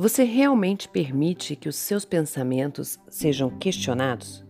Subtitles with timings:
[0.00, 4.46] Você realmente permite que os seus pensamentos sejam questionados?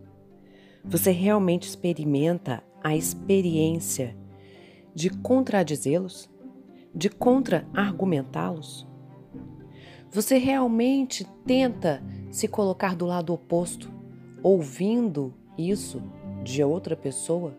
[0.84, 4.14] Você realmente experimenta a experiência
[4.94, 6.28] de contradizê-los?
[6.94, 8.86] De contra-argumentá-los?
[10.10, 13.90] Você realmente tenta se colocar do lado oposto,
[14.42, 16.02] ouvindo isso
[16.44, 17.56] de outra pessoa?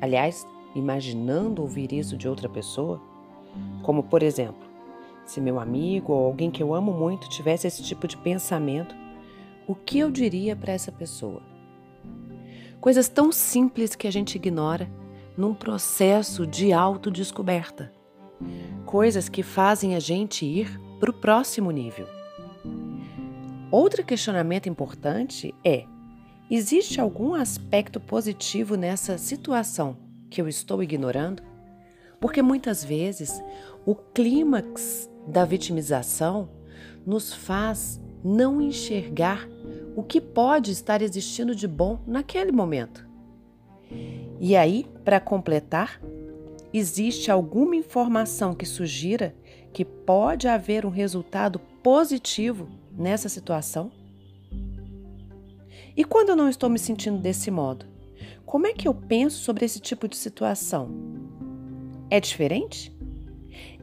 [0.00, 3.02] Aliás, imaginando ouvir isso de outra pessoa?
[3.82, 4.73] Como, por exemplo,
[5.24, 8.94] se meu amigo ou alguém que eu amo muito tivesse esse tipo de pensamento,
[9.66, 11.42] o que eu diria para essa pessoa?
[12.80, 14.90] Coisas tão simples que a gente ignora
[15.36, 17.90] num processo de autodescoberta.
[18.84, 22.06] Coisas que fazem a gente ir para o próximo nível.
[23.70, 25.86] Outro questionamento importante é:
[26.50, 29.96] existe algum aspecto positivo nessa situação
[30.30, 31.42] que eu estou ignorando?
[32.20, 33.42] Porque muitas vezes
[33.84, 36.48] o clímax da vitimização
[37.06, 39.48] nos faz não enxergar
[39.94, 43.06] o que pode estar existindo de bom naquele momento.
[44.40, 46.00] E aí, para completar,
[46.72, 49.34] existe alguma informação que sugira
[49.72, 53.90] que pode haver um resultado positivo nessa situação?
[55.96, 57.86] E quando eu não estou me sentindo desse modo,
[58.44, 60.90] como é que eu penso sobre esse tipo de situação?
[62.10, 62.93] É diferente?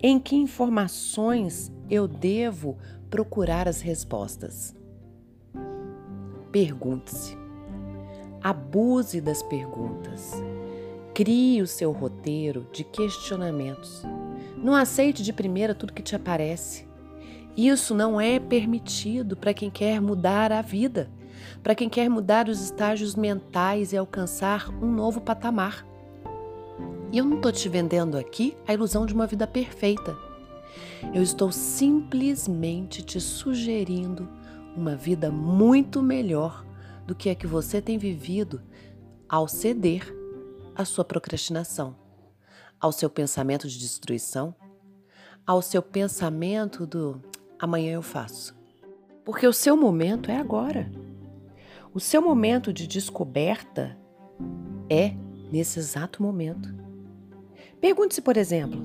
[0.01, 2.77] Em que informações eu devo
[3.09, 4.75] procurar as respostas?
[6.51, 7.37] Pergunte-se.
[8.43, 10.33] Abuse das perguntas.
[11.13, 14.03] Crie o seu roteiro de questionamentos.
[14.57, 16.87] Não aceite de primeira tudo que te aparece.
[17.55, 21.09] Isso não é permitido para quem quer mudar a vida,
[21.61, 25.85] para quem quer mudar os estágios mentais e alcançar um novo patamar.
[27.11, 30.17] E eu não estou te vendendo aqui a ilusão de uma vida perfeita.
[31.13, 34.29] Eu estou simplesmente te sugerindo
[34.77, 36.65] uma vida muito melhor
[37.05, 38.61] do que a que você tem vivido
[39.27, 40.09] ao ceder
[40.73, 41.95] à sua procrastinação,
[42.79, 44.55] ao seu pensamento de destruição,
[45.45, 47.21] ao seu pensamento do
[47.59, 48.55] amanhã eu faço.
[49.25, 50.89] Porque o seu momento é agora.
[51.93, 53.97] O seu momento de descoberta
[54.89, 55.13] é
[55.51, 56.90] nesse exato momento.
[57.81, 58.79] Pergunte-se, por exemplo,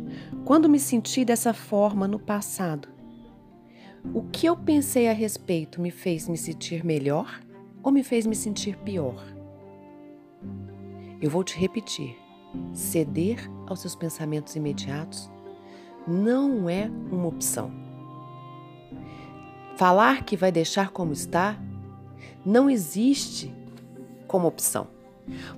[0.47, 2.89] quando me senti dessa forma no passado,
[4.15, 7.43] o que eu pensei a respeito me fez me sentir melhor
[7.83, 9.23] ou me fez me sentir pior?
[11.21, 12.17] Eu vou te repetir:
[12.73, 15.31] ceder aos seus pensamentos imediatos
[16.09, 17.71] não é uma opção.
[19.77, 21.61] Falar que vai deixar como está
[22.47, 23.55] não existe
[24.27, 24.96] como opção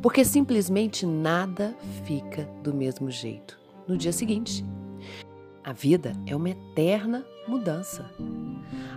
[0.00, 1.74] porque simplesmente nada
[2.04, 4.64] fica do mesmo jeito no dia seguinte.
[5.64, 8.10] A vida é uma eterna mudança.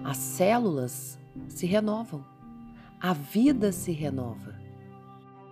[0.03, 2.25] As células se renovam,
[2.99, 4.55] a vida se renova.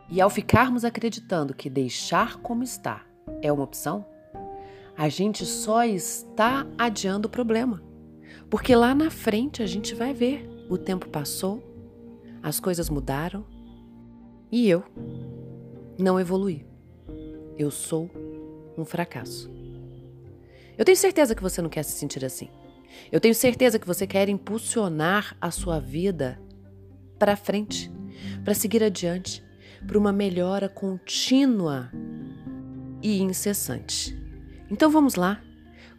[0.09, 3.03] E ao ficarmos acreditando que deixar como está
[3.41, 4.05] é uma opção,
[4.97, 7.81] a gente só está adiando o problema.
[8.49, 11.63] Porque lá na frente a gente vai ver: o tempo passou,
[12.41, 13.45] as coisas mudaram,
[14.51, 14.83] e eu
[15.97, 16.65] não evolui.
[17.57, 18.09] Eu sou
[18.77, 19.51] um fracasso.
[20.77, 22.49] Eu tenho certeza que você não quer se sentir assim.
[23.11, 26.39] Eu tenho certeza que você quer impulsionar a sua vida
[27.17, 27.91] para frente,
[28.43, 29.43] para seguir adiante,
[29.85, 31.91] para uma melhora contínua
[33.01, 34.17] e incessante.
[34.69, 35.41] Então vamos lá,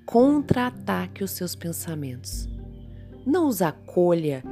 [0.06, 2.49] contra-ataque os seus pensamentos.
[3.27, 4.43] Não os acolha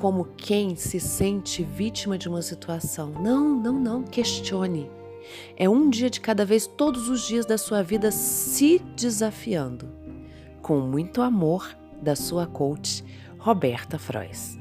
[0.00, 3.12] como quem se sente vítima de uma situação.
[3.22, 4.90] Não, não, não, questione.
[5.56, 9.88] É um dia de cada vez, todos os dias da sua vida se desafiando.
[10.62, 13.04] Com muito amor, da sua coach,
[13.38, 14.59] Roberta Frois.